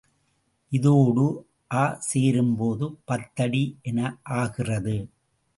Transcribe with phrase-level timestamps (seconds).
[0.71, 1.25] இதோடு
[1.73, 3.63] அ சேரும்போது பத்தடி
[3.83, 3.99] என
[4.39, 4.97] ஆகிறது.